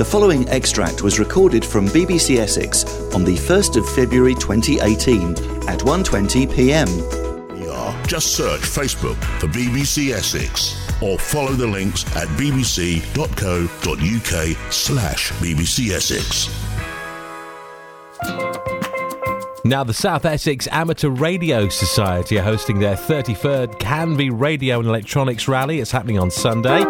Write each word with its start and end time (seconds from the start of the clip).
The 0.00 0.06
following 0.06 0.48
extract 0.48 1.02
was 1.02 1.18
recorded 1.18 1.62
from 1.62 1.86
BBC 1.88 2.38
Essex 2.38 2.86
on 3.14 3.22
the 3.22 3.36
1st 3.36 3.76
of 3.76 3.86
February 3.86 4.34
2018 4.34 5.32
at 5.68 5.80
1:20 5.80 6.50
p.m. 6.54 6.88
Just 8.06 8.34
search 8.34 8.62
Facebook 8.62 9.22
for 9.38 9.46
BBC 9.48 10.14
Essex 10.14 10.74
or 11.02 11.18
follow 11.18 11.52
the 11.52 11.66
links 11.66 12.06
at 12.16 12.28
bbc.co.uk 12.38 13.12
slash 14.72 15.32
BBC 15.32 15.90
Essex. 15.90 16.48
Now, 19.66 19.84
the 19.84 19.92
South 19.92 20.24
Essex 20.24 20.66
Amateur 20.72 21.10
Radio 21.10 21.68
Society 21.68 22.38
are 22.38 22.42
hosting 22.42 22.78
their 22.78 22.96
33rd 22.96 23.78
Canvey 23.78 24.30
Radio 24.32 24.78
and 24.78 24.88
Electronics 24.88 25.46
Rally. 25.46 25.80
It's 25.80 25.90
happening 25.90 26.18
on 26.18 26.30
Sunday. 26.30 26.86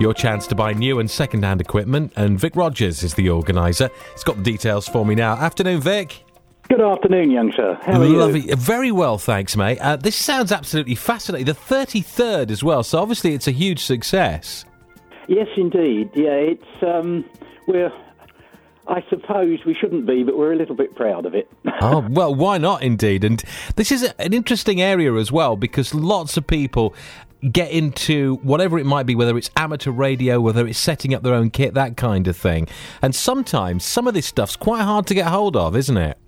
Your 0.00 0.14
chance 0.14 0.46
to 0.46 0.54
buy 0.54 0.74
new 0.74 1.00
and 1.00 1.10
second-hand 1.10 1.60
equipment, 1.60 2.12
and 2.14 2.38
Vic 2.38 2.54
Rogers 2.54 3.02
is 3.02 3.14
the 3.14 3.30
organiser. 3.30 3.90
He's 4.12 4.22
got 4.22 4.36
the 4.36 4.42
details 4.42 4.86
for 4.86 5.04
me 5.04 5.16
now. 5.16 5.34
Afternoon, 5.34 5.80
Vic. 5.80 6.24
Good 6.68 6.80
afternoon, 6.80 7.32
young 7.32 7.52
sir. 7.56 7.76
How 7.82 8.00
are 8.00 8.06
Lovely. 8.06 8.48
you? 8.48 8.54
Very 8.54 8.92
well, 8.92 9.18
thanks, 9.18 9.56
mate. 9.56 9.78
Uh, 9.80 9.96
this 9.96 10.14
sounds 10.14 10.52
absolutely 10.52 10.94
fascinating. 10.94 11.46
The 11.46 11.54
33rd 11.54 12.52
as 12.52 12.62
well, 12.62 12.84
so 12.84 13.00
obviously 13.00 13.34
it's 13.34 13.48
a 13.48 13.52
huge 13.52 13.82
success. 13.82 14.64
Yes, 15.26 15.48
indeed. 15.56 16.10
Yeah, 16.14 16.34
it's 16.34 16.82
um, 16.82 17.24
we're. 17.66 17.92
I 18.86 19.04
suppose 19.10 19.58
we 19.66 19.74
shouldn't 19.74 20.06
be, 20.06 20.22
but 20.22 20.38
we're 20.38 20.52
a 20.52 20.56
little 20.56 20.74
bit 20.76 20.94
proud 20.94 21.26
of 21.26 21.34
it. 21.34 21.50
oh, 21.82 22.06
well, 22.08 22.34
why 22.34 22.56
not, 22.56 22.82
indeed? 22.82 23.22
And 23.24 23.42
this 23.76 23.92
is 23.92 24.02
a, 24.02 24.18
an 24.18 24.32
interesting 24.32 24.80
area 24.80 25.12
as 25.14 25.30
well 25.30 25.56
because 25.56 25.92
lots 25.92 26.38
of 26.38 26.46
people 26.46 26.94
get 27.52 27.70
into 27.70 28.36
whatever 28.42 28.78
it 28.78 28.86
might 28.86 29.06
be, 29.06 29.14
whether 29.14 29.36
it's 29.38 29.50
amateur 29.56 29.90
radio, 29.90 30.40
whether 30.40 30.66
it's 30.66 30.78
setting 30.78 31.14
up 31.14 31.22
their 31.22 31.34
own 31.34 31.50
kit, 31.50 31.74
that 31.74 31.96
kind 31.96 32.26
of 32.28 32.36
thing. 32.36 32.66
And 33.02 33.14
sometimes 33.14 33.84
some 33.84 34.06
of 34.08 34.14
this 34.14 34.26
stuff's 34.26 34.56
quite 34.56 34.82
hard 34.82 35.06
to 35.08 35.14
get 35.14 35.26
hold 35.26 35.56
of, 35.56 35.76
isn't 35.76 35.96
it? 35.96 36.18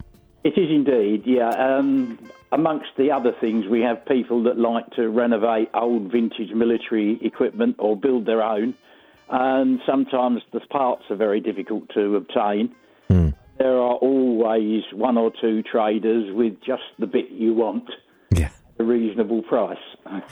It 0.45 0.57
is 0.57 0.71
indeed. 0.71 1.23
Yeah. 1.27 1.49
Um, 1.51 2.19
amongst 2.53 2.89
the 2.97 3.11
other 3.11 3.33
things, 3.41 3.67
we 3.67 3.81
have 3.83 4.05
people 4.07 4.43
that 4.45 4.59
like 4.59 4.89
to 4.97 5.09
renovate 5.09 5.69
old 5.75 6.11
vintage 6.11 6.51
military 6.55 7.19
equipment 7.23 7.77
or 7.79 7.97
build 7.97 8.27
their 8.27 8.43
own, 8.43 8.75
and 9.29 9.81
sometimes 9.87 10.43
the 10.53 10.61
parts 10.61 11.03
are 11.11 11.17
very 11.17 11.41
difficult 11.41 11.89
to 11.95 12.17
obtain. 12.17 12.75
There 13.59 13.77
are 13.77 13.97
always 13.97 14.85
one 14.95 15.19
or 15.19 15.31
two 15.39 15.63
traders 15.63 16.35
with 16.35 16.55
just 16.65 16.83
the 16.99 17.07
bit 17.07 17.29
you 17.31 17.53
want 17.53 17.91
Yeah. 18.35 18.47
at 18.47 18.53
a 18.81 18.85
reasonable 18.85 19.43
price. 19.43 19.77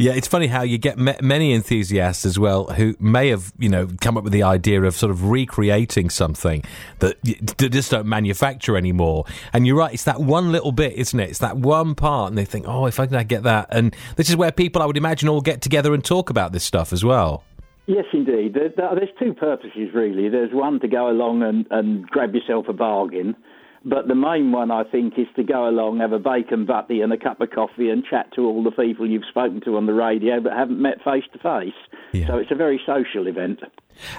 Yeah, 0.00 0.12
it's 0.12 0.26
funny 0.26 0.46
how 0.46 0.62
you 0.62 0.78
get 0.78 0.96
ma- 0.96 1.16
many 1.20 1.52
enthusiasts 1.52 2.24
as 2.24 2.38
well 2.38 2.64
who 2.68 2.94
may 2.98 3.28
have, 3.28 3.52
you 3.58 3.68
know, 3.68 3.86
come 4.00 4.16
up 4.16 4.24
with 4.24 4.32
the 4.32 4.42
idea 4.44 4.80
of 4.82 4.94
sort 4.96 5.10
of 5.10 5.28
recreating 5.28 6.08
something 6.08 6.64
that 7.00 7.22
they 7.22 7.68
just 7.68 7.90
don't 7.90 8.06
manufacture 8.06 8.78
anymore. 8.78 9.26
And 9.52 9.66
you're 9.66 9.76
right, 9.76 9.92
it's 9.92 10.04
that 10.04 10.18
one 10.18 10.52
little 10.52 10.72
bit, 10.72 10.94
isn't 10.94 11.20
it? 11.20 11.28
It's 11.28 11.40
that 11.40 11.58
one 11.58 11.94
part, 11.94 12.30
and 12.30 12.38
they 12.38 12.46
think, 12.46 12.64
oh, 12.66 12.86
if 12.86 12.98
I 12.98 13.06
can 13.06 13.26
get 13.26 13.42
that. 13.42 13.68
And 13.70 13.94
this 14.16 14.30
is 14.30 14.36
where 14.36 14.50
people, 14.50 14.80
I 14.80 14.86
would 14.86 14.96
imagine, 14.96 15.28
all 15.28 15.42
get 15.42 15.60
together 15.60 15.92
and 15.92 16.02
talk 16.02 16.30
about 16.30 16.52
this 16.52 16.64
stuff 16.64 16.94
as 16.94 17.04
well. 17.04 17.44
Yes, 17.86 18.06
indeed. 18.14 18.54
There, 18.54 18.70
there- 18.74 18.94
there's 18.94 19.10
two 19.18 19.34
purposes, 19.34 19.90
really. 19.92 20.30
There's 20.30 20.54
one 20.54 20.80
to 20.80 20.88
go 20.88 21.10
along 21.10 21.42
and, 21.42 21.66
and 21.70 22.06
grab 22.06 22.34
yourself 22.34 22.68
a 22.68 22.72
bargain, 22.72 23.36
but 23.84 24.08
the 24.08 24.14
main 24.14 24.52
one, 24.52 24.70
I 24.70 24.84
think, 24.84 25.14
is 25.18 25.26
to 25.36 25.42
go 25.42 25.68
along, 25.68 26.00
have 26.00 26.12
a 26.12 26.18
bacon 26.18 26.66
butty 26.66 27.00
and 27.00 27.12
a 27.12 27.16
cup 27.16 27.40
of 27.40 27.50
coffee 27.50 27.88
and 27.88 28.04
chat 28.04 28.32
to 28.34 28.42
all 28.42 28.62
the 28.62 28.70
people 28.70 29.08
you've 29.08 29.24
spoken 29.28 29.60
to 29.62 29.76
on 29.76 29.86
the 29.86 29.94
radio 29.94 30.40
but 30.40 30.52
haven't 30.52 30.80
met 30.80 31.02
face 31.02 31.24
to 31.32 31.38
face. 31.38 31.74
So 32.26 32.36
it's 32.36 32.50
a 32.50 32.56
very 32.56 32.80
social 32.84 33.26
event. 33.26 33.60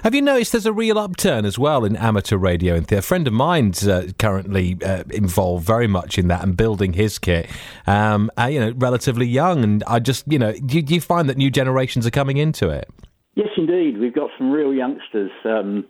Have 0.02 0.14
you 0.14 0.22
noticed 0.22 0.52
there's 0.52 0.66
a 0.66 0.72
real 0.72 0.98
upturn 0.98 1.44
as 1.44 1.58
well 1.58 1.84
in 1.84 1.96
amateur 1.96 2.36
radio 2.36 2.74
and 2.74 2.86
theatre? 2.86 3.00
A 3.00 3.02
friend 3.02 3.26
of 3.26 3.32
mine's 3.32 3.86
uh, 3.86 4.10
currently 4.18 4.78
uh, 4.84 5.04
involved 5.10 5.66
very 5.66 5.86
much 5.86 6.18
in 6.18 6.28
that 6.28 6.42
and 6.42 6.56
building 6.56 6.94
his 6.94 7.18
kit. 7.18 7.48
Um, 7.86 8.30
uh, 8.38 8.46
you 8.46 8.60
know, 8.60 8.72
relatively 8.76 9.26
young, 9.26 9.62
and 9.62 9.84
I 9.86 9.98
just, 9.98 10.30
you 10.30 10.38
know, 10.38 10.52
do, 10.52 10.82
do 10.82 10.94
you 10.94 11.00
find 11.00 11.28
that 11.28 11.36
new 11.36 11.50
generations 11.50 12.06
are 12.06 12.10
coming 12.10 12.36
into 12.36 12.70
it? 12.70 12.88
Yes, 13.34 13.48
indeed. 13.56 13.98
We've 13.98 14.14
got 14.14 14.30
some 14.38 14.50
real 14.50 14.74
youngsters 14.74 15.30
um, 15.44 15.86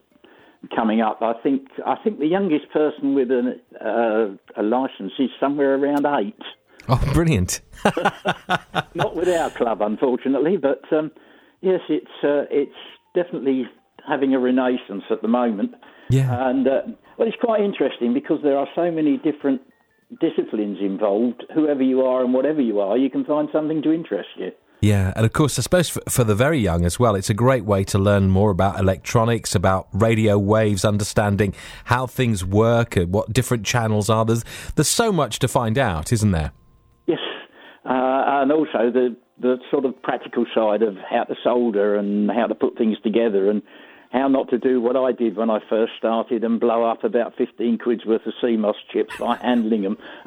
coming 0.75 1.01
up. 1.01 1.21
I 1.23 1.35
think 1.43 1.69
I 1.85 1.97
think 2.03 2.19
the 2.19 2.27
youngest 2.27 2.71
person 2.73 3.15
with 3.15 3.31
an, 3.31 3.61
uh, 3.81 4.61
a 4.61 4.63
license 4.63 5.13
is 5.19 5.31
somewhere 5.41 5.75
around 5.75 6.07
eight. 6.07 6.43
Oh, 6.89 7.01
brilliant! 7.13 7.61
Not 8.95 9.17
with 9.17 9.29
our 9.29 9.51
club, 9.51 9.83
unfortunately, 9.83 10.57
but 10.57 10.83
um, 10.93 11.11
yes, 11.61 11.81
it's 11.89 12.07
uh, 12.23 12.45
it's 12.51 12.73
definitely 13.15 13.65
having 14.09 14.35
a 14.35 14.39
renaissance 14.39 15.05
at 15.11 15.23
the 15.23 15.29
moment. 15.29 15.73
Yeah. 16.11 16.49
And 16.49 16.67
uh, 16.67 16.83
well, 17.19 17.29
it's 17.29 17.37
quite 17.41 17.61
interesting 17.61 18.15
because 18.15 18.39
there 18.43 18.57
are 18.57 18.69
so 18.75 18.91
many 18.91 19.17
different 19.19 19.63
disciplines 20.21 20.79
involved. 20.81 21.45
Whoever 21.55 21.83
you 21.83 22.03
are 22.03 22.25
and 22.25 22.35
whatever 22.35 22.61
you 22.61 22.81
are, 22.81 22.97
you 22.97 23.11
can 23.11 23.25
find 23.25 23.49
something 23.53 23.83
to 23.83 23.93
interest 23.93 24.29
you. 24.37 24.51
Yeah, 24.83 25.13
and 25.15 25.25
of 25.25 25.33
course, 25.33 25.61
I 25.61 25.63
suppose 25.63 25.89
for, 25.89 26.03
for 26.09 26.25
the 26.25 26.35
very 26.35 26.59
young 26.59 26.85
as 26.85 26.99
well, 26.99 27.15
it's 27.15 27.31
a 27.31 27.35
great 27.35 27.65
way 27.65 27.85
to 27.85 28.01
learn 28.01 28.31
more 28.31 28.51
about 28.51 28.81
electronics, 28.81 29.55
about 29.55 29.87
radio 29.93 30.37
waves, 30.37 30.85
understanding 30.85 31.55
how 31.85 32.09
things 32.09 32.45
work, 32.45 32.97
and 32.97 33.15
what 33.15 33.33
different 33.33 33.65
channels 33.65 34.11
are. 34.11 34.25
There's 34.25 34.45
there's 34.75 34.89
so 34.89 35.13
much 35.13 35.39
to 35.39 35.47
find 35.47 35.79
out, 35.79 36.13
isn't 36.13 36.33
there? 36.33 36.51
Yes, 37.07 37.21
uh, 37.85 37.93
and 38.43 38.51
also 38.51 38.91
the 38.93 39.17
the 39.41 39.59
sort 39.71 39.85
of 39.85 40.03
practical 40.03 40.47
side 40.53 40.83
of 40.83 40.97
how 41.09 41.25
to 41.25 41.37
solder 41.45 41.95
and 41.95 42.29
how 42.33 42.49
to 42.49 42.55
put 42.57 42.77
things 42.77 42.97
together 43.05 43.49
and 43.49 43.63
how 44.13 44.29
not 44.29 44.51
to 44.51 44.59
do 44.59 44.81
what 44.81 44.97
I 44.97 45.13
did 45.13 45.37
when 45.37 45.51
I 45.51 45.61
first 45.69 45.93
started 45.97 46.45
and 46.45 46.61
blow 46.61 46.85
up 46.85 47.03
about 47.03 47.35
15 47.37 47.79
quid's 47.79 48.05
worth 48.05 48.27
of 48.27 48.35
CMOS 48.43 48.75
chips 48.93 49.17
by 49.19 49.37
handling 49.37 49.83
them. 49.83 49.99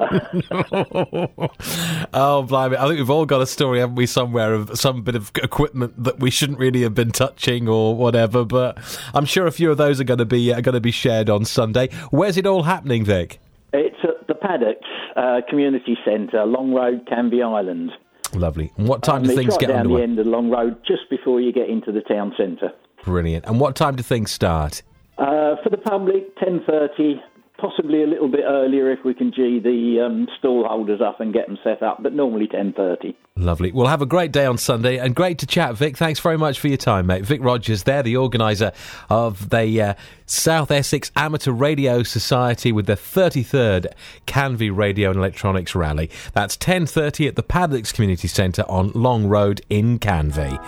oh, 2.12 2.42
blimey. 2.42 2.76
I 2.76 2.86
think 2.86 2.98
we've 2.98 3.10
all 3.10 3.26
got 3.26 3.42
a 3.42 3.46
story, 3.46 3.78
haven't 3.78 3.94
we, 3.96 4.06
somewhere 4.06 4.54
of 4.54 4.76
some 4.78 5.02
bit 5.02 5.14
of 5.14 5.30
equipment 5.36 6.02
that 6.02 6.18
we 6.18 6.30
shouldn't 6.30 6.58
really 6.58 6.82
have 6.82 6.94
been 6.94 7.12
touching 7.12 7.68
or 7.68 7.94
whatever. 7.94 8.44
But 8.44 8.78
I'm 9.14 9.24
sure 9.24 9.46
a 9.46 9.52
few 9.52 9.70
of 9.70 9.78
those 9.78 10.00
are 10.00 10.04
going 10.04 10.18
to 10.18 10.24
be 10.24 10.52
are 10.52 10.62
going 10.62 10.74
to 10.74 10.80
be 10.80 10.90
shared 10.90 11.30
on 11.30 11.44
Sunday. 11.44 11.88
Where's 12.10 12.36
it 12.36 12.46
all 12.46 12.64
happening, 12.64 13.04
Vic? 13.04 13.38
it's 13.72 13.96
at 14.04 14.26
the 14.26 14.34
Paddocks 14.34 14.86
uh, 15.16 15.40
Community 15.48 15.96
Centre, 16.04 16.44
Long 16.44 16.72
Road, 16.72 17.06
Canvey 17.06 17.44
Island. 17.44 17.92
Lovely. 18.36 18.72
And 18.76 18.86
what 18.86 19.02
time 19.02 19.22
Um, 19.22 19.28
do 19.28 19.34
things 19.34 19.56
get 19.56 19.68
down 19.68 19.78
underway? 19.80 19.98
the 19.98 20.02
end 20.04 20.18
of 20.18 20.24
the 20.26 20.30
Long 20.30 20.50
Road, 20.50 20.76
just 20.86 21.08
before 21.10 21.40
you 21.40 21.52
get 21.52 21.68
into 21.68 21.90
the 21.92 22.02
town 22.02 22.32
centre. 22.36 22.72
Brilliant. 23.04 23.44
And 23.46 23.58
what 23.60 23.74
time 23.74 23.96
do 23.96 24.02
things 24.02 24.30
start? 24.30 24.82
Uh, 25.18 25.56
for 25.62 25.70
the 25.70 25.78
public, 25.78 26.36
10.30, 26.38 27.20
possibly 27.58 28.02
a 28.02 28.06
little 28.06 28.28
bit 28.28 28.44
earlier 28.46 28.90
if 28.90 29.04
we 29.04 29.14
can 29.14 29.32
gee 29.32 29.60
the 29.62 30.04
um, 30.04 30.28
stall 30.38 30.66
holders 30.66 31.00
up 31.00 31.20
and 31.20 31.32
get 31.32 31.46
them 31.46 31.58
set 31.64 31.82
up, 31.82 32.02
but 32.02 32.12
normally 32.12 32.46
10.30. 32.46 33.14
Lovely. 33.36 33.72
We'll 33.72 33.86
have 33.86 34.02
a 34.02 34.06
great 34.06 34.32
day 34.32 34.46
on 34.46 34.58
Sunday 34.58 34.98
and 34.98 35.14
great 35.14 35.38
to 35.38 35.46
chat, 35.46 35.74
Vic. 35.76 35.96
Thanks 35.96 36.20
very 36.20 36.38
much 36.38 36.58
for 36.58 36.68
your 36.68 36.76
time, 36.76 37.06
mate. 37.06 37.24
Vic 37.24 37.42
Rogers 37.42 37.82
there, 37.82 38.02
the 38.02 38.16
organiser 38.16 38.72
of 39.10 39.50
the 39.50 39.80
uh, 39.82 39.94
South 40.26 40.70
Essex 40.70 41.10
Amateur 41.16 41.52
Radio 41.52 42.02
Society 42.02 42.72
with 42.72 42.86
the 42.86 42.94
33rd 42.94 43.92
Canvey 44.26 44.74
Radio 44.74 45.10
and 45.10 45.18
Electronics 45.18 45.74
Rally. 45.74 46.10
That's 46.32 46.56
10.30 46.56 47.28
at 47.28 47.36
the 47.36 47.42
Paddocks 47.42 47.92
Community 47.92 48.28
Centre 48.28 48.64
on 48.68 48.90
Long 48.92 49.26
Road 49.26 49.60
in 49.68 49.98
Canvey. 49.98 50.58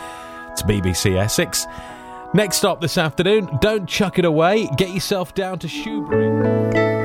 It's 0.53 0.63
BBC 0.63 1.17
Essex. 1.17 1.67
Next 2.35 2.59
stop 2.59 2.81
this 2.81 2.99
afternoon, 2.99 3.59
don't 3.61 3.89
chuck 3.89 4.19
it 4.19 4.25
away. 4.27 4.69
Get 4.77 4.91
yourself 4.91 5.35
down 5.35 5.59
to 5.61 5.67
Shoebury. 5.67 6.98